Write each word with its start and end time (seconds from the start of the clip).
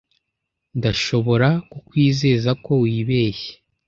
Ndashobora 0.77 1.49
kukwizeza 1.71 2.49
ko 2.65 2.71
wibeshye. 2.83 3.53